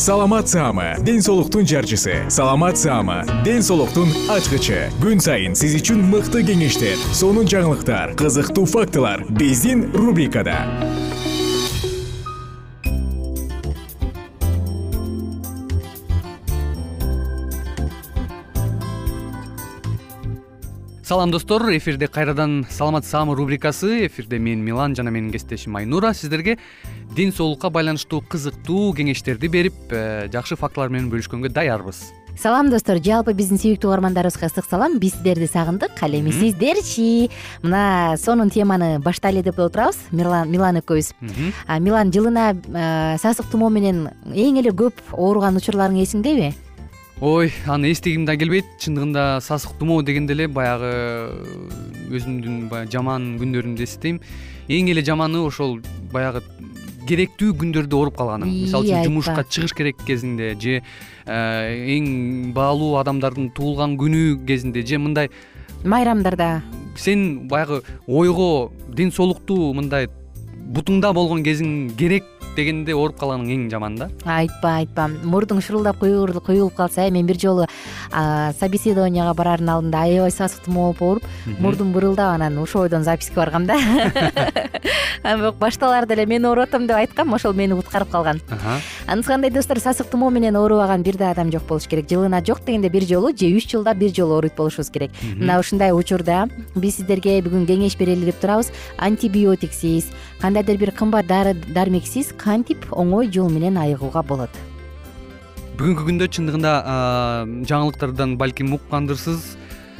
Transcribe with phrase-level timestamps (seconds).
[0.00, 2.24] саламат саама ден соолуктун жарчысы.
[2.30, 4.88] Саламат саама ден соолуктун ачкычы.
[4.96, 10.56] Күн сайын сиз үчүн мыкты кеңештер сонун жаңылыктар кызыктуу фактылар биздин рубрикада.
[21.04, 21.76] Салам достор.
[21.76, 24.06] Эфирде кайрадан саламат саамы рубрикасы.
[24.06, 26.14] Эфирде мен милан жана менин кесиптешим айнура.
[26.14, 26.56] Сиздерге
[27.16, 32.04] ден соолукка байланыштуу кызыктуу кеңештерди берип э, жакшы фактылар менен бөлүшкөнгө даярбыз.
[32.38, 33.00] Салам достор.
[33.02, 34.98] Жалпы биздин сүйүктүү угармандарыбызга ысык салам.
[35.02, 35.98] Биз сиздерди сагындык.
[36.00, 37.28] Ал эми сиздерчи.
[37.62, 41.12] Мына сонун теманы баштайлы деп отурабыз милан экөөбүз.
[41.80, 46.54] Милан жылына э, сасык тумоо менен эң эле көп ооруган учурларың эсиңдеби?
[47.20, 48.64] Ой аны эстегим да келбейт.
[48.80, 50.94] Чындыгында сасык тумоо дегенде эле баягы
[52.08, 54.22] өзүмдүн баягы жаман күндөрүмдү эсептейм
[54.70, 55.80] эң эле жаманы ошол
[56.12, 56.42] баягы
[57.10, 63.50] керектүү күндөрдө ооруп калганың мисалы үчүн жумушка чыгыш керек кезинде же э, эң баалуу адамдардын
[63.56, 65.30] туулган күнү кезинде же мындай
[65.84, 66.62] майрамдарда.
[66.96, 70.08] сен баягы ойго ден соолуктуу мындай
[70.70, 72.24] бутуңда болгон кезиң керек
[72.56, 75.08] дегенде ооруп калганың эң жаманы да айтпа айтпа.
[75.24, 77.66] Мурдуң шурулдап куюлуп калса э мен бир жолу
[78.60, 83.66] собеседованияга бараардын алдында аябай сасык тумоо болуп ооруп мурдум бырылдап анан ушул бойдон записке баргам
[83.66, 83.76] да.
[85.24, 88.40] Бирок башталаарда эле мен ооруп атам деп айткам ошол мени куткарып калган.
[89.06, 92.08] Анысы кандай достор сасык тумоо менен оорубаган бир да адам жок болуш керек.
[92.08, 95.10] Жылына жок дегенде бир жолу же үч жылда бир жолу ооруйт болушубуз керек.
[95.36, 98.72] Мына ушундай учурда биз сиздерге бүгүн кеңеш берели деп турабыз.
[98.98, 100.10] Антибиотиксиз
[100.40, 104.60] кандайдыр бир кымбат дары дармексиз кантип оңой жол менен айыгууга болот?
[105.76, 106.72] Бүгүнкү күндө чындыгында
[107.68, 109.54] жаңылыктардан балким уккандырсыз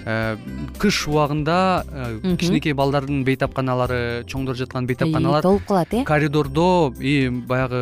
[0.04, 0.36] э,
[0.80, 6.04] кыш убагында э, кичинекей балдардын бейтапканалары чоңдор жаткан бейтапканалар толуп калат э?
[6.08, 7.80] коридордо и баягы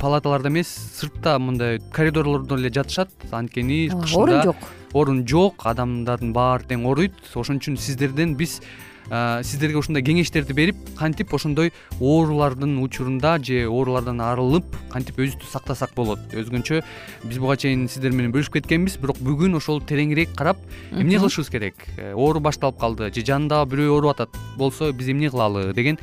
[0.00, 3.12] палаталарда эмес сыртта мындай коридорлордо эле жатышат.
[3.30, 4.68] Анткени кышында орун жок.
[4.92, 7.16] орун жок адамдардын баары тең ооруйт.
[7.34, 8.60] Ошон үчүн сиздерден биз
[9.08, 16.20] сиздерге ушундай кеңештерди берип кантип ошондой оорулардын учурунда же оорулардан арылып кантип өзүбүздү сактасак болот?
[16.32, 16.82] Өзгөчө
[17.24, 20.60] биз буга чейин сиздер менен бөлүшүп кеткенбиз бирок бүгүн ошол тереңирээк карап
[20.92, 21.74] эмне кылышыбыз керек?
[21.96, 25.72] Э, оору башталып калды же жанындагы бирөө ооруп атат болсо биз эмне кылалы?
[25.72, 25.98] деген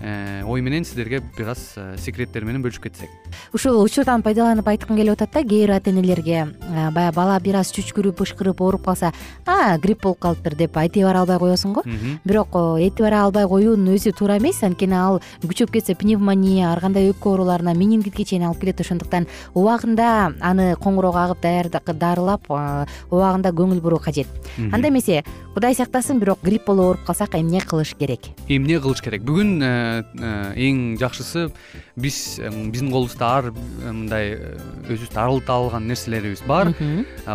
[0.00, 3.10] ой менен сиздерге бир аз э, секреттер менен бөлүшүп кетсек.
[3.54, 7.56] Ушул учурдан пайдаланып айткым келип атат да кээ бир ата энелерге э, баягы бала бир
[7.60, 9.12] аз чүчкүрүп ышкырып ооруп калса
[9.46, 11.84] а грипп болуп калыптыр деп этибар албай коесуң го.
[12.24, 17.32] Бирок этибар албай коюунун өзү туура эмес анткени ал күчөп кетсе пневмония ар кандай өпкө
[17.32, 24.28] ооруларына менингитке чейин алып келет ошондуктан убагында аны коңгуроо кагып дарылап убагында көңүл буруу кажет.
[24.72, 25.22] Анда эмесе
[25.54, 28.30] кудай сактасын бирок грипп болуп ооруп калсак эмне кылыш керек?
[28.48, 29.22] Эмне кылыш керек?
[29.24, 29.85] Бүгүн Э,
[30.66, 31.46] эң жакшысы
[31.96, 34.34] биз э, биздин колубузда ар э, мындай
[34.86, 36.72] өзүбүздү арылта алган нерселерибиз бар.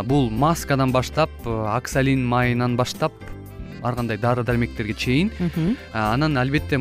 [0.08, 3.12] Бул маскадан баштап оксалин майынан баштап
[3.82, 5.32] ар кандай дары дармектерге чейин
[5.92, 6.78] анан албетте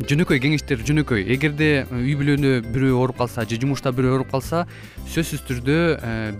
[0.00, 1.26] жөнөкөй кеңештер жөнөкөй.
[1.34, 4.64] Эгерде үй бүлөдө бирөө ооруп калса же жумушта бирөө ооруп калса
[5.12, 5.76] сөзсүз түрдө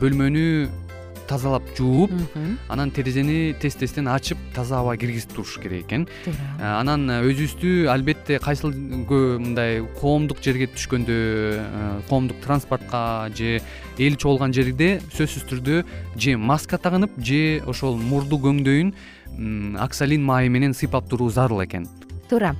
[0.00, 0.46] бөлмөнү
[1.30, 2.10] тазалап жууп
[2.68, 6.06] анан терезени тез тезден ачып таза аба киргизип туруш керек экен.
[6.24, 6.78] Туура.
[6.80, 11.18] Анан өзүбүздү албетте кайсыл мындай коомдук жерге түшкөндө
[12.10, 13.60] коомдук транспортко же
[13.98, 15.84] эл чогулган жерде сөзсүз түрдө
[16.16, 21.86] же маска тагынып же ошол мурду көңдөйүн аксалин майы менен сыйпап туруу зарыл экен.
[22.28, 22.56] Туура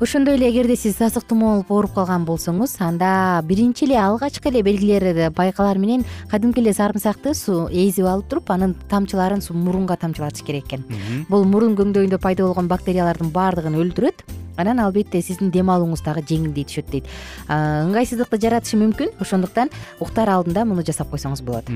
[0.00, 4.62] ошондой эле эгерде сиз сасык тумоо болуп ооруп калган болсоңуз анда биринчи эле алгачкы эле
[4.64, 10.66] белгилери байкалар менен кадимки эле сарымсакты суу эзип алып туруп анын тамчыларын мурунга тамчылатыш керек
[10.72, 10.84] экен.
[11.28, 14.24] Бул мурун көңдөйүндө пайда болгон бактериялардын баардыгын өлтүрөт
[14.56, 17.08] анан албетте сиздин дем алууңуз дагы жеңилдей түшөт дейт.
[17.48, 19.68] Ыңгайсыздыкты жаратышы мүмкүн ошондуктан
[20.00, 21.68] уктаар алдында муну жасап койсоңуз болот.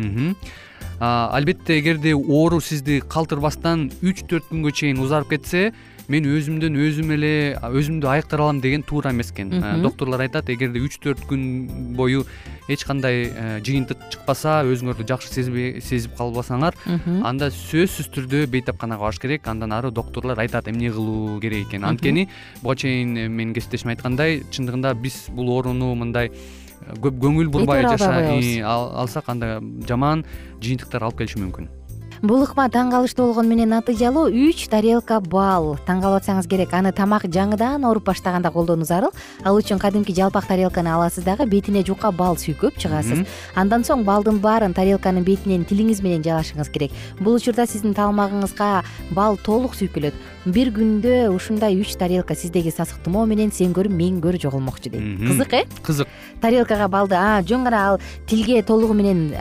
[1.00, 5.73] Албетте эгерде оору сизди калтырбастан үч төрт күнгө чейин узарып кетсе
[6.08, 7.32] мен өзүмдөн өзүм эле
[7.64, 9.52] өзүмдү айыктыра алам деген туура эмес экен
[9.82, 12.24] доктурлар айтат эгерде үч төрт күн бою
[12.68, 16.76] эч кандай э, жыйынтык чыкпаса өзүңөрдү жакшы сезип калбасаңар
[17.24, 19.46] анда сөзсүз түрдө бейтапканага барыш керек.
[19.48, 21.88] Андан ары доктурлар айтат эмне кылуу керек экенин.
[21.88, 22.28] Анткени
[22.62, 27.84] буга чейин э, менин кесиптешим айткандай чындыгында биз бул ооруну мындай э, көп көңүл бурбай
[27.84, 30.24] алсак анда жаман
[30.60, 31.83] жыйынтыктар алып келиши мүмкүн
[32.25, 35.75] бул ыкма таң калыштуу болгону менен натыйжалуу үч тарелка бал.
[35.85, 36.73] Таң калып атсаңыз керек.
[36.73, 39.12] Аны тамак жаңыдан ооруп баштаганда колдонуу зарыл
[39.44, 43.26] ал үчүн кадимки жалпак тарелканы аласыз дагы бетине жука бал сүйкөп чыгасыз.
[43.55, 46.97] Андан соң балдын баарын тарелканын бетинен тилиңиз менен жалашыңыз керек.
[47.21, 48.71] Бул учурда сиздин таамагыңызга
[49.12, 50.17] бал толук сүйкөлөт
[50.47, 55.25] бир күндө ушундай үч тарелка сиздеги сасык тумоо менен сен көрү мен көрү жоголмокчу дейт
[55.25, 55.65] кызык э?
[55.82, 56.09] Кызык.
[56.41, 57.17] Тарелкага балды
[57.49, 59.32] жөн гана ал тилге толугу менен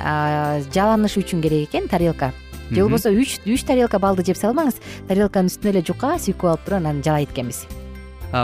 [0.72, 2.32] жаланышы үчүн керек экен тарелка
[2.70, 6.80] же болбосо үч үч тарелка балды жеп салбаңыз тарелканын үстүнө эле жука сүйкөп алып туруп
[6.80, 7.66] анан жалайт экенбиз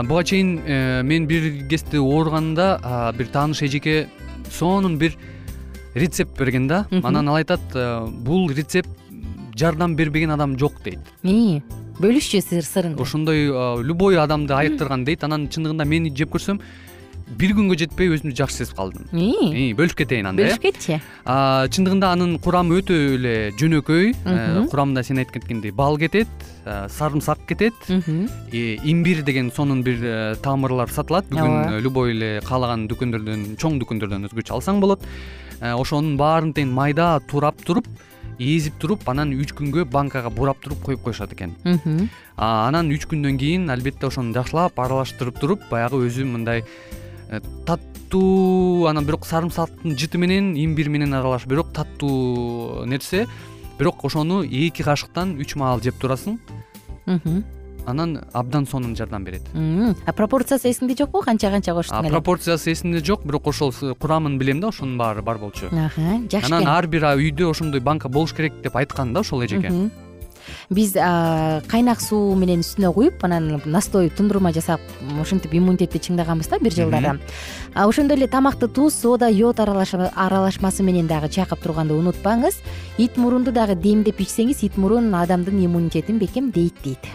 [0.06, 4.08] буга чейин э, мен бир кезде ооруганымда бир тааныш эжеке
[4.50, 5.16] сонун бир
[5.94, 6.86] рецепт берген да.
[7.02, 8.88] Анан ал айтат э, бул рецепт
[9.56, 11.00] жардам бербеген адам жок дейт.
[12.00, 12.94] Бөлүшчү сырын.
[12.96, 13.50] Ошондой
[13.84, 15.24] любой адамды айыктырган дейт.
[15.24, 16.60] Анан чындыгында мен жеп көрсөм
[17.38, 19.06] бир күнгө жетпей өзүмдү жакшы сезип калдым.
[19.78, 20.98] Бөлүшүп кетейин анда бөлүшүп кетчи.
[21.76, 24.36] Чындыгында анын курамы өтө эле жөнөкөй э,
[24.72, 26.30] курамында сен айтып кеткендей бал кетет
[26.64, 27.76] э, сарымсак кетет.
[27.90, 31.30] Имбирь деген сонун бир э, тамырлар сатылат.
[31.30, 35.04] Бүгүн любой эле каалаган дүкөндөрдөн чоң дүкөндөрдөн өзгөчө алсаң болот.
[35.60, 37.86] Ошонун баарын тең майда турап туруп
[38.40, 41.52] эзип туруп анан үч күнгө банкага бурап туруп коюп коюшат экен.
[42.40, 47.09] Анан үч күндөн кийин албетте ошону жакшылап аралаштырып туруп баягы өзү мындай Э,
[47.66, 51.46] таттуу анан бирок сарымсактын жыты менен имбирь менен аралаш.
[51.46, 53.26] Бирок таттуу нерсе
[53.78, 56.38] бирок ошону эки кашыктан үч маал жеп турасың.
[57.86, 59.42] Анан абдан сонун жардам берет.
[59.54, 61.22] А пропорциясы эсиңде жокпу?
[61.24, 62.10] Канча канча коштуң эле?
[62.12, 65.70] пропорциясы эсимде жок бирок ошол курамын билем да ошонун баары бар болчу.
[65.70, 69.90] Жакшы анан ар бир үйдө ошондой банка болуш керек деп айткан да ошол эжеке
[70.70, 74.80] биз кайнак суу менен үстүнө куюп анан настой тундурма жасап
[75.20, 77.18] ушинтип иммунитетти чыңдаганбыз да бир жылдары
[77.74, 82.60] ошондой эле тамакты туз сода йод аралашмасы менен дагы чайкап турганды унутпаңыз.
[82.98, 87.10] Ит мурунду дагы демдеп ичсеңиз ит мурун адамдын иммунитетин бекемдейт дейт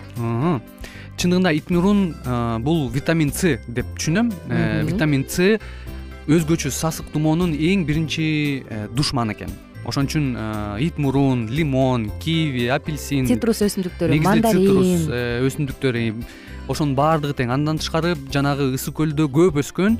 [1.15, 2.15] чындыгында ит мурун
[2.63, 4.31] бул витамин с деп түшүнөм.
[4.49, 5.59] Э, витамин с
[6.27, 9.53] өзгөчө сасык тумоонун эң биринчи э, душманы экен
[9.85, 14.65] ошон үчүн э, ит мурун лимон киви апельсин цитрус өсүмдүктөрү мандарин.
[14.65, 16.03] цитрус э, өсүмдүктөрү
[16.67, 17.53] ошонун баардыгы тең.
[17.53, 19.99] Андан тышкары жанагы ысык көлдө көп өскөн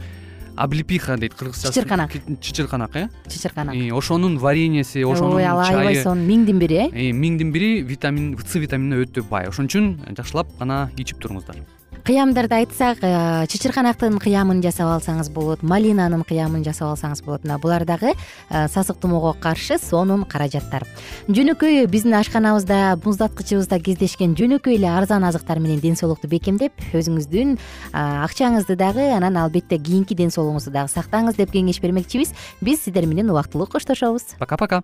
[0.57, 2.15] облепиха дейт кыргызча чычырканак.
[2.41, 3.07] Чычырканак э?
[3.27, 3.75] Чычырканак.
[3.93, 7.11] Ошонун вареньеси ошонун ой ал аябай сонун миңдин бири э?
[7.11, 9.49] Миңдин бири витамин с витаминине өтө бай.
[9.51, 11.59] Ошон үчүн жакшылап гана ичип туруңуздар
[12.05, 17.43] кыямдарды айтсак э, чычырканактын кыямын жасап алсаңыз болот малинанын кыямын жасап алсаңыз болот.
[17.43, 20.85] Мына булар дагы э, сасык тумоого каршы сонун каражаттар.
[21.27, 27.57] Жөнөкөй биздин ашканабызда муздаткычыбызда кездешкен жөнөкөй эле арзан азыктар менен ден соолукту бекемдеп өзүңүздүн
[27.93, 32.35] акчаңызды дагы анан албетте кийинки ден соолугуңузду дагы сактаңыз деп кеңеш бермекчибиз.
[32.61, 34.35] Биз сиздер менен убактылуу коштошобуз.
[34.37, 34.83] Пока пока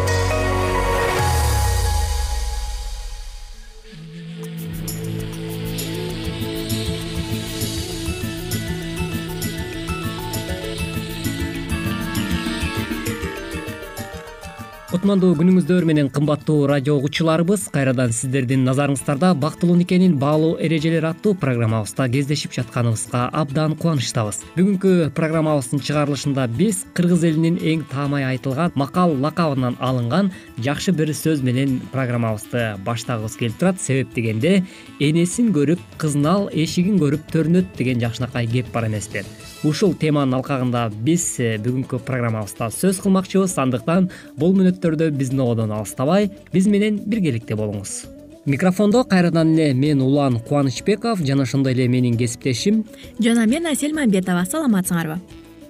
[14.91, 22.09] кутмандуу күнүңүздөр менен кымбаттуу радио угуучуларыбыз кайрадан сиздердин назарыңыздарда бактылуу никенин баалуу эрежелери аттуу программабызда
[22.11, 24.41] кездешип жатканыбызга абдан кубанычтабыз.
[24.57, 31.39] Бүгүнкү программабыздын чыгарылышында биз кыргыз элинин эң таамай айтылган макал лакабынан алынган жакшы бир сөз
[31.39, 33.79] менен программабызды баштагыбыз келип турат.
[33.79, 34.65] Себеп дегенде
[34.99, 39.23] энесин көрүп кызын ал эшигин көрүп төрүнөт деген жакшынакай кеп бар эмеспи
[39.63, 43.53] ушул теманын алкагында биз э, бүгүнкү программабызда сөз кылмакчыбыз.
[43.61, 48.05] Андыктан бул мүнөттөрдө биздин ободон алыстабай биз менен биргеликте болуңуз.
[48.45, 52.85] Микрофондо кайрадан эле мен улан кубанычбеков жана ошондой эле менин кесиптешим.
[53.19, 55.19] Жана мен асель мамбетова саламатсыңарбы?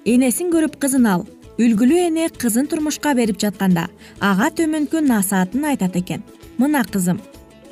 [0.04, 1.26] Энесин көрүп кызын ал.
[1.60, 6.24] Үлгүлүү эне кызын турмушка берип жатканда ага төмөнкү насаатын айтат экен.
[6.56, 7.20] Мына кызым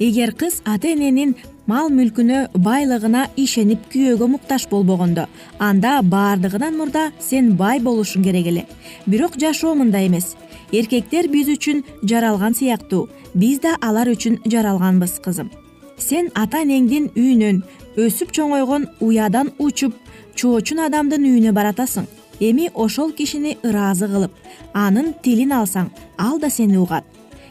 [0.01, 1.35] эгер кыз ата эненин
[1.71, 5.27] мал мүлкүнө байлыгына ишенип күйөөгө муктаж болбогондо.
[5.59, 8.65] Анда баардыгынан мурда сен бай болушуң керек эле.
[9.07, 10.35] Бирок жашоо мындай эмес.
[10.73, 13.09] Эркектер биз үчүн жаралган сыяктуу.
[13.35, 15.51] Биз да алар үчүн жаралганбыз кызым.
[15.99, 17.63] Сен ата энеңдин үйүнөн
[18.07, 19.95] өсүп чоңойгон уядан учуп
[20.35, 22.09] чоочун адамдын үйүнө баратасың.
[22.41, 24.33] Эми ошол кишини ыраазы кылып
[24.75, 27.05] анын тилин алсаң ал да сени угат.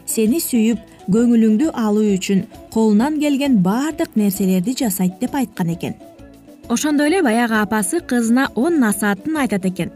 [0.06, 5.96] Сени сүйүп көңүлүңдү алуу үчүн колунан келген баардык нерселерди жасайт деп айткан экен.
[6.70, 9.90] Ошондой эле баягы апасы кызына он насаатын айтат экен.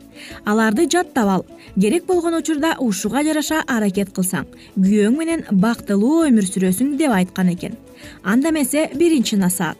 [0.43, 6.95] Аларды жаттап ал керек болгон учурда ушуга жараша аракет кылсаң күйөөң менен бактылуу өмүр сүрөсүң
[6.97, 7.77] деп айткан экен.
[8.23, 9.77] Анда эмесе биринчи насаат.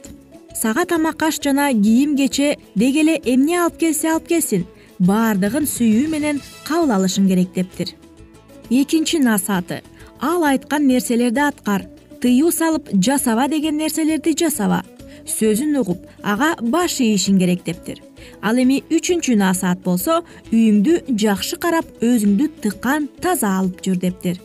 [0.54, 4.68] Сага тамак аш жана кийим кече деги эле эмне алып келсе алып келсин
[5.00, 7.96] баардыгын сүйүү менен кабыл алышың керек дептир.
[8.70, 9.82] Экинчи насааты
[10.24, 11.84] ал айткан нерселерди аткар.
[12.22, 14.84] Тыюу салып жасаба деген нерселерди жасаба.
[15.28, 18.00] Сөзүн угуп ага баш ийишиң керек дептир.
[18.42, 24.40] Ал эми үчүнчү насаат болсо үйүңдү жакшы карап өзүңдү тыккан таза алып жүр дептир.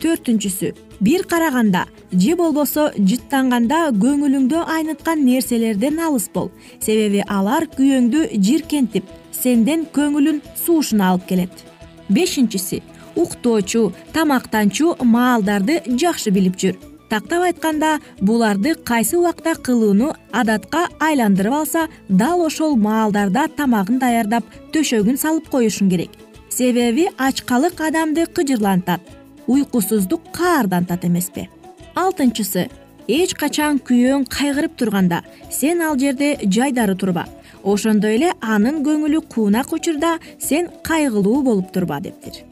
[0.00, 6.50] Төртүнчүсү бир караганда же болбосо жыттанганда көңүлүңдү айныткан нерселерден алыс бол.
[6.80, 11.64] Себеби алар күйөөңдү жийиркентип сенден көңүлүн суушуна алып келет.
[12.08, 12.82] Бешинчиси
[13.16, 16.76] уктоочу тамактанчу маалдарды жакшы билип жүр.
[17.08, 25.20] Тактап айтканда буларды кайсы убакта кылууну адатка айландырып алса дал ошол маалдарда тамагын даярдап төшөгүн
[25.20, 26.10] салып коюшуң керек.
[26.48, 29.00] Себеби ачкалык адамды кыжырлантат
[29.46, 31.48] уйкусуздук каардантат эмеспи
[31.94, 32.68] алтынчысы
[33.08, 37.26] эч качан күйөөң кайгырып турганда сен ал жерде жайдары турба.
[37.62, 42.42] Ошондой эле анын көңүлү куунак учурда сен кайгылуу болуп турба дептир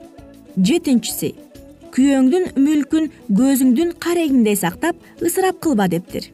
[0.57, 1.33] жетинчиси
[1.93, 6.29] күйөөңдүн мүлкүн көзүңдүн карегиңдей сактап ысырап кылба дептир.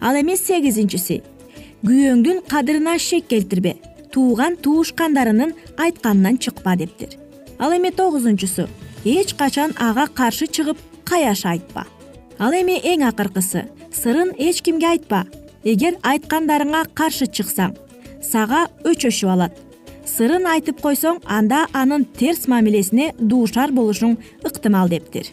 [0.00, 1.20] Ал эми сегизинчиси
[1.84, 3.76] күйөөңдүн кадырына шек келтирбе
[4.12, 7.16] тууган туушкандарынын айтканынан чыкпа дептир.
[7.58, 8.68] Ал эми тогузунчусу
[9.04, 11.86] эч качан ага каршы чыгып каяш айтпа.
[12.38, 15.26] Ал эми эң акыркысы сырын эч кимге айтпа.
[15.64, 17.76] Эгер айткандарыңа каршы чыксаң
[18.22, 19.58] сага өчөшүп алат
[20.08, 25.26] сырын айтып койсоң анда анын терс мамилесине дуушар болушуң ыктымал дептир.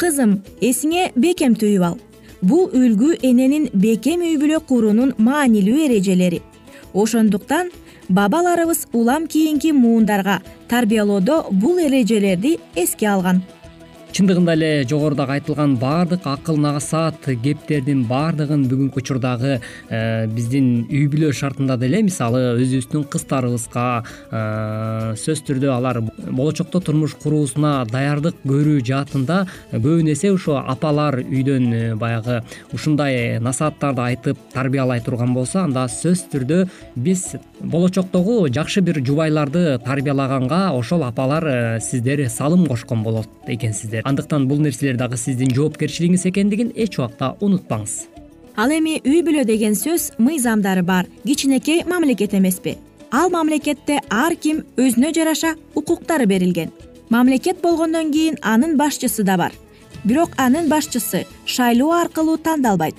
[0.00, 1.98] Кызым эсиңе бекем түйүп ал.
[2.40, 6.42] Бул үлгү эненин бекем үй бүлө куруунун маанилүү эрежелери.
[6.94, 7.70] Ошондуктан
[8.08, 13.42] бабаларыбыз улам кийинки муундарга тарбиялоодо бул эрежелерди эске алган
[14.10, 21.30] чындыгында эле жогорудагы айтылган баардык акыл насаат кептердин баардыгын бүгүнкү учурдагы э, биздин үй бүлө
[21.36, 24.40] шартында деле мисалы өзүбүздүн кыздарыбызга э,
[25.14, 31.82] сөзсүз түрдө алар болочокто турмуш куруусуна даярдык көрүү жаатында көбүн эсе ушу апалар үйдөн э,
[31.94, 32.40] баягы
[32.74, 36.60] ушундай насааттарды айтып тарбиялай турган болсо анда сөзсүз түрдө
[36.96, 44.60] биз болочоктогу жакшы бир жубайларды тарбиялаганга ошол апалар сиздер салым кошкон болот экенсиздер андыктан бул
[44.60, 47.94] нерселер дагы сиздин жоопкерчилигиңиз экендигин эч убакта унутпаңыз.
[48.56, 52.76] Ал эми үй бүлө деген сөз мыйзамдары бар кичинекей мамлекет эмеспи.
[53.10, 56.70] Ал мамлекетте ар ким өзүнө жараша укуктары берилген.
[57.08, 59.52] Мамлекет болгондон кийин анын башчысы да бар.
[60.04, 62.94] Бирок анын башчысы шайлоо аркылуу тандалбайт.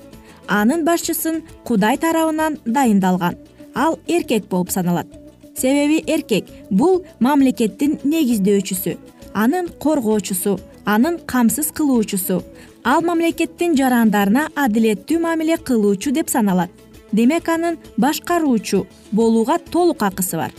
[0.48, 3.38] Анын башчысын кудай тарабынан дайындалган.
[3.76, 5.08] Ал эркек болуп саналат.
[5.56, 8.98] Себеби эркек бул мамлекеттин негиздөөчүсү
[9.34, 12.44] анын коргоочусу анын камсыз кылуучусу.
[12.84, 16.70] Ал мамлекеттин жарандарына адилеттүү мамиле кылуучу деп саналат.
[17.12, 20.52] Демек анын башкаруучу болууга толук акысы бар.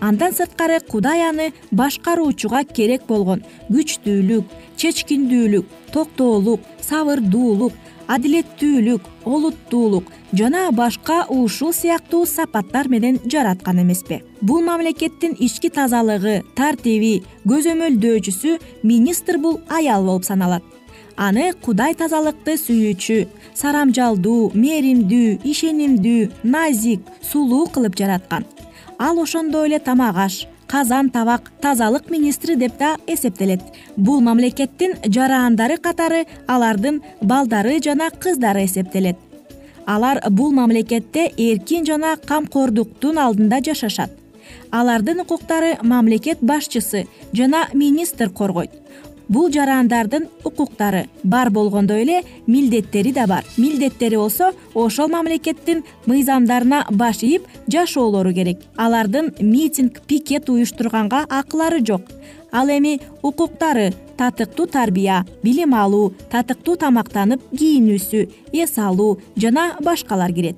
[0.00, 4.44] Андан сырткары кудай аны башкаруучуга керек болгон күчтүүлүк
[4.76, 7.72] чечкиндүүлүк токтоолук сабырдуулук
[8.08, 14.22] адилеттүүлүк олуттуулук жана башка ушул сыяктуу сапаттар менен жараткан эмеспи.
[14.40, 20.62] Бул мамлекеттин ички тазалыгы тартиби көзөмөлдөөчүсү министр бул аял болуп саналат.
[21.16, 23.22] Аны кудай тазалыкты сүйүүчү
[23.56, 28.44] сарамжалдуу мээримдүү ишенимдүү назик сулуу кылып жараткан.
[28.98, 33.60] Ал ошондой эле тамак аш казан табак тазалык министри деп да эсептелет.
[33.96, 39.16] Бул мамлекеттин жарандары катары алардын балдары жана кыздары эсептелет.
[39.86, 44.10] Алар бул мамлекетте эркин жана камкордуктун алдында жашашат.
[44.70, 48.70] Алардын укуктары мамлекет башчысы жана министр коргойт
[49.28, 53.44] бул жарандардын укуктары бар болгондой эле милдеттери да бар.
[53.56, 58.60] Милдеттери болсо ошол мамлекеттин мыйзамдарына баш ийип жашоолору керек.
[58.76, 62.02] Алардын митинг пикет уюштурганга акылары жок.
[62.52, 70.56] Ал эми укуктары татыктуу тарбия билим алуу татыктуу тамактанып кийинүүсү эс алуу жана башкалар кирет.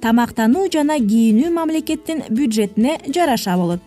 [0.00, 3.80] Тамактануу жана кийинүү мамлекеттин бюджетине жараша болот.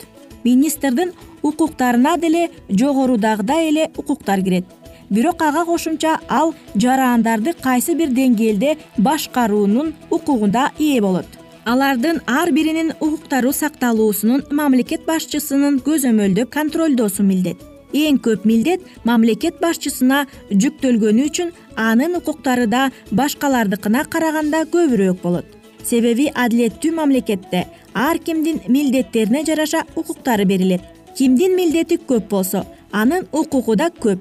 [0.43, 1.11] Министрдин
[1.49, 4.65] укуктарына деле жогорудагыдай эле укуктар кирет.
[5.09, 11.25] Бирок ага кошумча ал жарандарды кайсы бир деңгээлде башкаруунун укугуна ээ болот.
[11.65, 17.57] Алардын ар биринин укуктары сакталуусунун мамлекет башчысынын көзөмөлдөп контролдоосу милдет.
[17.93, 25.45] Эң көп милдет мамлекет башчысына жүктөлгөнү үчүн анын укуктары да башкалардыкына караганда көбүрөөк болот.
[25.83, 30.81] Себеби адилеттүү мамлекетте ар кимдин милдеттерине жараша укуктары берилет
[31.17, 34.19] кимдин милдети көп болсо анын укугу да көп.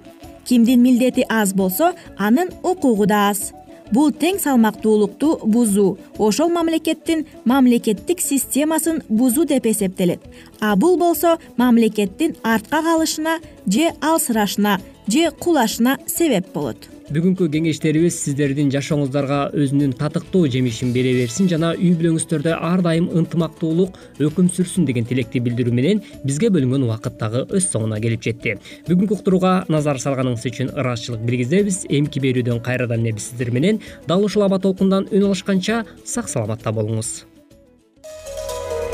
[0.48, 3.52] Кимдин милдети аз болсо анын укугу да аз.
[3.92, 10.20] Бул тең салмактуулукту бузуу ошол мамлекеттин мамлекеттик системасын бузуу деп эсептелет.
[10.60, 18.70] А бул болсо мамлекеттин артка калышына же алсырашына же кулашына себеп болот бүгүнкү кеңештерибиз сиздердин
[18.74, 25.06] жашооңуздарга өзүнүн татыктуу жемишин бере берсин жана үй бүлөңүздөрдө ар дайым ынтымактуулук өкүм сүрсүн деген
[25.06, 28.56] тилекти билдирүү менен бизге бөлүнгөн убакыт дагы өз соңуна келип жетти.
[28.90, 33.78] Бүгүнкү уктурууга назар салганыңыз үчүн ыраазычылык билгизебиз эмки берүүдөн кайрадан эле биз сиздер менен?
[34.10, 37.20] Дал ушул аба толкундан үн алышканча сак саламатта болуңуз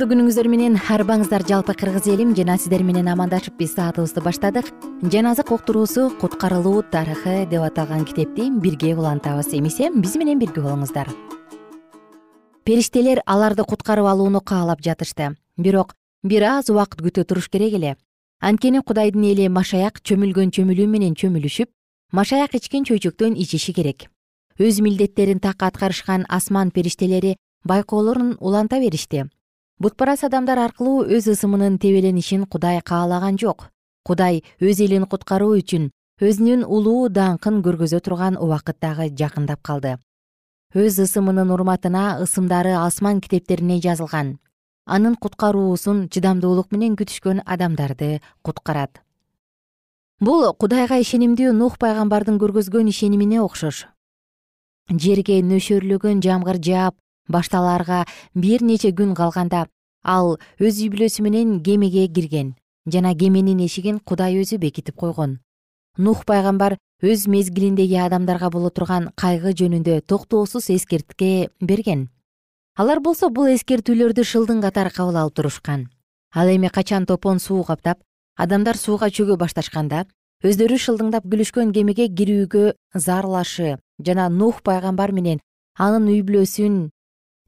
[0.00, 4.70] кутмандуу күнүңүздөр менен арбаңыздар жалпы кыргыз элим жана сиздер менен амандашып биз саатыбызды баштадык.
[5.12, 11.10] Жан азык уктуруусу куткарылуу тарыхы деп аталган китепти бирге улантабыз эмесе биз менен бирге болуңуздар.
[12.64, 15.34] Периштелер аларды куткарып алууну каалап жатышты.
[15.58, 17.96] Бирок бир аз убакыт күтө туруш керек эле.
[18.40, 21.68] Анткени кудайдын эли машаяк чөмүлгөн чөмүлүү менен чөмүлүшүп
[22.12, 24.08] машаяк ичкен чөйчөктөн ичиши керек.
[24.56, 29.26] Өз милдеттерин так аткарышкан асман периштелери байкоолорун уланта беришти
[29.80, 33.70] бутпарас адамдар аркылуу өз ысымынын тебеленишин кудай каалаган жок.
[34.04, 35.88] Кудай өз элин куткаруу үчүн
[36.20, 39.96] өзүнүн улуу даңкын көргөзө турган убакыт дагы жакындап калды.
[40.76, 44.36] Өз ысымынын урматына ысымдары асман китептерине жазылган.
[44.84, 49.00] Анын куткаруусун чыдамдуулук менен күтүшкөн адамдарды куткарат.
[50.20, 53.86] Бул кудайга ишенимдүү нух пайгамбардын көргөзгөн ишенимине окшош.
[54.90, 56.96] Жерге нөшөрлөгөн жамгыр жаап
[57.30, 59.66] башталаарга бир нече күн калганда
[60.02, 62.54] ал өз үй бүлөсү менен кемеге кирген
[62.86, 65.38] жана кеменин эшигин кудай өзү бекитип койгон.
[65.98, 72.08] Нух пайгамбар өз мезгилиндеги адамдарга боло турган кайгы жөнүндө токтоосуз эскертке берген.
[72.76, 75.88] Алар болсо бул эскертүүлөрдү шылдың катары кабыл алып турушкан.
[76.34, 77.98] Ал эми качан топон суу каптап
[78.36, 80.06] адамдар сууга чөгө башташканда
[80.46, 85.42] өздөрү шылдыңдап күлүшкөн кемеге кирүүгө зарлашы жана нух пайгамбар менен
[85.76, 86.78] анын үй бүлөсүн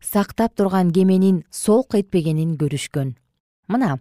[0.03, 3.15] сактап турган кеменин солк этпегенин көрүшкөн.
[3.69, 3.99] Мына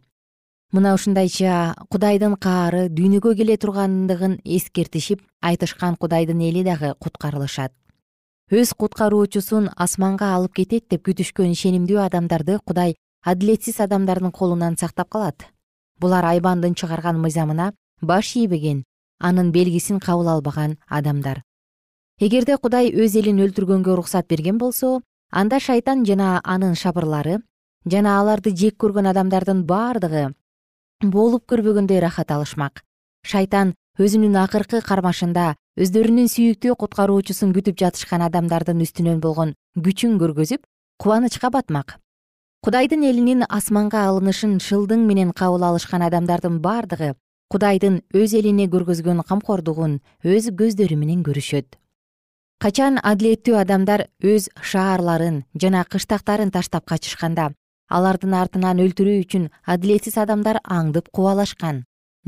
[0.72, 7.74] мына ушундайча кудайдын каары дүйнөгө келе тургандыгын эскертишип айтышкан кудайдын эли дагы куткарылышат
[8.52, 15.46] өз куткаруучусун асманга алып кетет деп күтүшкөн ишенимдүү адамдарды кудай адилетсиз адамдардын колунан сактап калат.
[16.02, 18.84] Булар айбандын чыгарган мыйзамына баш ийбеген
[19.20, 21.44] анын белгисин кабыл албаган адамдар.
[22.20, 25.00] Эгерде кудай өз элин өлтүргөнгө уруксат берген болсо
[25.32, 27.40] анда шайтан жана анын шабырлары
[27.88, 30.34] жана аларды жек көргөн адамдардын бардыгы
[31.02, 32.84] болуп көрбөгөндөй ырахат алышмак.
[33.24, 40.68] Шайтан өзүнүн акыркы кармашында өздөрүнүн сүйүктүү куткаруучусун күтүп жатышкан адамдардын үстүнөн болгон күчүн көргөзүп
[41.02, 41.98] кубанычка батмак.
[42.62, 47.16] Кудайдын элинин асманга алынышын шылдың менен кабыл алышкан адамдардын бардыгы
[47.50, 51.81] кудайдын өз элине көргөзгөн камкордугун өз көздөрү менен көрүшөт
[52.62, 57.48] качан адилеттүү адамдар өз шаарларын жана кыштактарын таштап качышканда
[57.98, 61.80] алардын артынан өлтүрүү үчүн адилетсиз адамдар аңдып кубалашкан?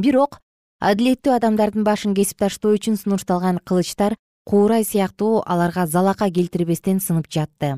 [0.02, 0.40] Бирок
[0.82, 4.16] адилеттүү адамдардын башын кесип таштоо үчүн сунушталган кылычтар
[4.50, 7.78] куурай сыяктуу аларга залака келтирбестен сынып жатты.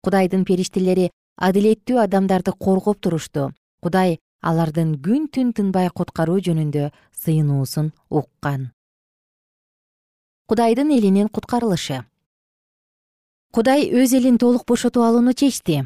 [0.00, 3.50] Кудайдын периштелери адилеттүү адамдарды коргоп турушту.
[3.84, 8.70] Кудай алардын күн түн тынбай куткаруу жөнүндө сыйынуусун уккан
[10.46, 12.04] кудайдын элинин куткарылышы.
[13.52, 15.84] Кудай өз элин толук бошотуп алууну чечти.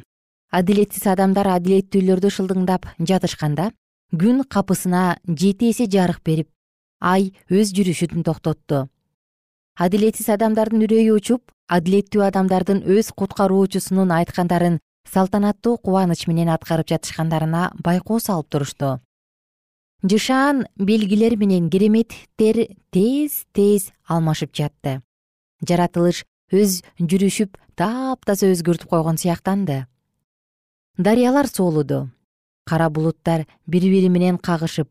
[0.50, 3.72] Адилетсиз адамдар адилеттүүлөрдү шылдыңдап жатышканда
[4.12, 6.48] күн капысына жети эсе жарык берип
[7.00, 8.86] ай өз жүрүшүн токтотту
[9.76, 14.78] адилетсиз адамдардын үрөйү учуп адилеттүү адамдардын өз куткаруучусунун айткандарын
[15.12, 18.96] салтанаттуу кубаныч менен аткарып жатышкандарына байкоо салып турушту
[20.02, 25.00] жышаан белгилер менен кереметтер тез тез алмашып жатты.
[25.66, 29.87] Жаратылыш өз жүрүшүп таптаза өзгөртүп койгон сыяктанды.
[30.98, 32.08] Дарыялар соолуду
[32.68, 34.88] кара булуттар бири бири менен кагышып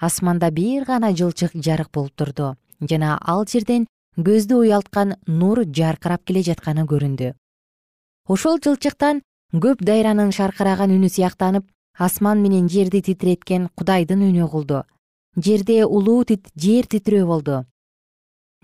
[0.00, 2.56] асманда бир гана жылчык жарык болуп турду.
[2.80, 3.86] Жана ал жерден
[4.16, 7.34] көздү уялткан нур жаркырап келе жатканы көрүндү.
[8.28, 9.22] Ошол жылчыктан
[9.54, 14.82] көп дайранын шаркыраган үнү сыяктанып асман менен жерди титиреткен кудайдын үнү угулду
[15.36, 16.24] жерде улуу
[16.56, 17.64] жер титирөө болду.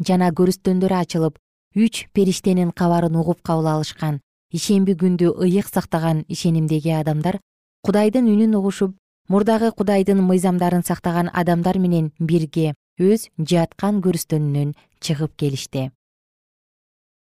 [0.04, 1.38] Жана көрүстөндөр ачылып
[1.74, 4.20] үч периштенин кабарын угуп кабыл алышкан
[4.52, 7.40] ишемби күндү ыйык сактаган ишенимдеги адамдар
[7.82, 8.96] кудайдын үнүн угушуп
[9.28, 15.90] мурдагы кудайдын мыйзамдарын сактаган адамдар менен бирге өз жаткан көрүстөнүнөн чыгып келишти.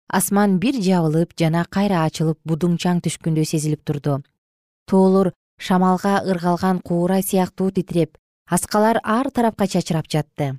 [0.08, 4.22] Асман бир жабылып жана кайра ачылып будуң чаң түшкөндөй сезилип турду.
[4.86, 5.32] Тоолор
[5.64, 10.58] шамалга ыргалган куурай сыяктуу титиреп аскалар ар тарапка чачырап жатты.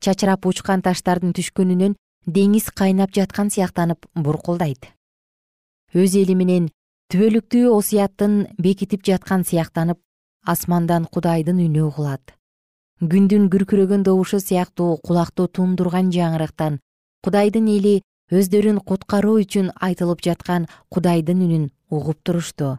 [0.00, 4.88] Чачырап учкан таштардын түшкөнүнөн деңиз кайнап жаткан сыяктанып буркулдайт.
[5.92, 6.70] Өз эли менен
[7.12, 10.00] түбөлүктүү осуяттын бекитип жаткан сыяктанып
[10.46, 12.32] асмандан кудайдын үнү угулат.
[13.04, 16.80] Күндүн күркүрөгөн добушу сыяктуу кулакты тундурган жаңырыктан
[17.24, 17.96] кудайдын эли
[18.32, 22.76] өздөрүн куткаруу үчүн айтылып жаткан кудайдын үнүн угуп турушту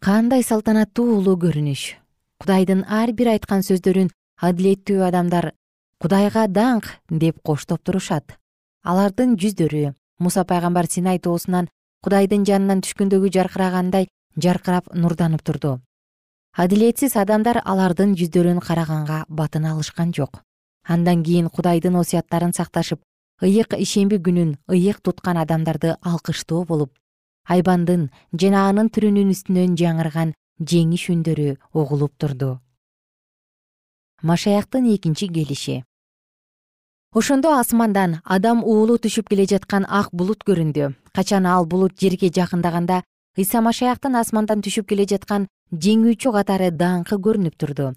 [0.00, 1.96] кандай салтанаттуу улуу көрүнүш?
[2.40, 4.10] Кудайдын ар бир айткан сөздөрүн
[4.48, 5.52] адилеттүү адамдар
[6.02, 8.36] кудайга даңк деп коштоп турушат.
[8.84, 11.68] Алардын жүздөрү муса пайгамбар синай тоосунан
[12.04, 15.80] кудайдын жанынан түшкөндөгү жаркырагандай жаркырап нурданып турду.
[16.56, 20.42] Адилетсиз адамдар алардын жүздөрүн караганга батына алышкан жок.
[20.84, 23.00] Андан кийин кудайдын осуяттарын сакташып
[23.42, 26.92] ыйык ишемби күнүн ыйык туткан адамдарды алкыштоо болуп
[27.54, 28.08] айбандын
[28.42, 32.58] жана анын түрүнүн үстүнөн жаңырган жеңиш үндөрү угулуп турду.
[34.22, 35.82] Машаяктын экинчи келиши.
[37.12, 40.94] Ошондо асмандан адам уулу түшүп келе жаткан ак булут көрүндү.
[41.12, 43.02] Качан ал булут жерге жакындаганда
[43.38, 47.92] ыйса машаяктын асмандан түшүп келе жаткан жеңүүчү катары даңкы көрүнүп турду.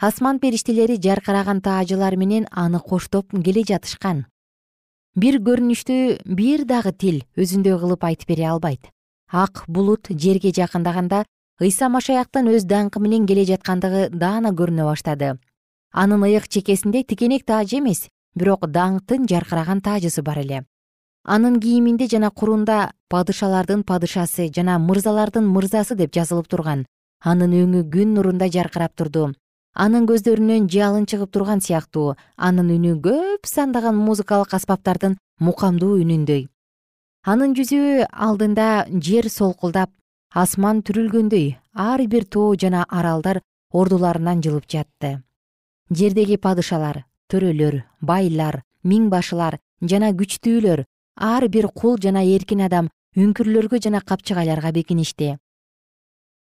[0.00, 4.26] Асман периштелери жаркыраган таажылар менен аны коштоп келе жатышкан
[5.16, 8.90] бир көрүнүштү бир дагы тил өзүндөй кылып айтып бере албайт.
[9.32, 11.24] Ак булут жерге жакындаганда
[11.60, 15.38] ыйса машаяктын өз даңкы менен келе жаткандыгы даана көрүнө баштады.
[15.92, 20.64] Анын ыйык чекесинде тикенек тааж эмес бирок даңктын жаркыраган таажысы бар эле.
[21.24, 26.86] Анын кийиминде жана курунда падышалардын падышасы жана мырзалардын мырзасы деп жазылып турган.
[27.20, 29.34] Анын өңү күн нурундай жаркырап турду
[29.74, 36.48] анын көздөрүнөн жалын чыгып турган сыяктуу анын үнү көп сандаган музыкалык аспаптардын мукамдуу үнүндөй.
[37.22, 39.90] Анын жүзү алдында жер солкулдап
[40.34, 45.22] асман түрүлгөндөй ар бир тоо жана аралдар ордуларынан жылып жатты.
[45.90, 50.84] Жердеги падышалар төрөлөр байлар миң башылар жана күчтүүлөр
[51.16, 55.36] ар бир кул жана эркин адам үңкүрлөргө жана капчыгайларга бекиништи.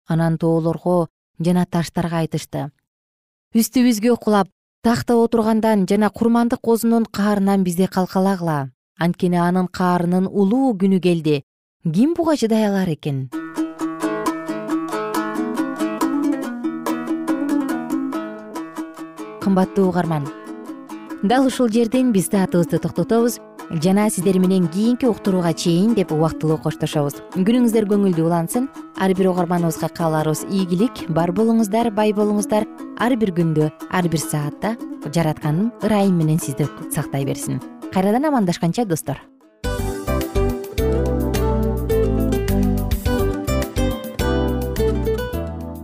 [0.07, 1.07] Анан тоолорго
[1.39, 2.69] жана таштарга айтышты
[3.55, 4.49] үстүбүзгө кулап
[4.83, 8.71] такта отургандан жана курмандык козунун каарынан бизди калкалагыла.
[8.99, 11.43] Анткени анын каарынын улуу күнү келди.
[11.87, 13.29] Ким буга чыдай алар экен?
[19.39, 20.27] Кымбаттуу угарман
[21.23, 23.39] дал ушул жерден биз саатыбызды токтотобуз
[23.71, 27.21] жана сиздер менен кийинки уктурууга чейин деп убактылуу коштошобуз.
[27.33, 28.67] Күнүңүздөр көңүлдүү улансын.
[28.99, 32.67] Ар бир угарманыбызга кааларыбыз ийгилик бар болуңуздар бай болуңуздар
[32.99, 37.62] ар бир күндө ар бир саатта жаратканым ырайым менен сизди сактай берсин.
[37.93, 39.21] Кайрадан амандашканча достор.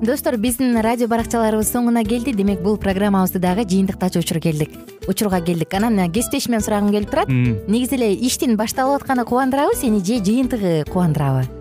[0.02, 2.34] Достор биздин радио баракчаларыбыз соңуна келди.
[2.34, 4.74] Демек бул программабызды дагы жыйынтыктачу учур келдик.
[5.08, 5.74] Учурга келдик.
[5.74, 7.30] Анан кесиптешимден сурагым келип турат.
[7.30, 11.61] Негизи эле иштин башталып атканы кубандырабы сени же жыйынтыгы кубандырабы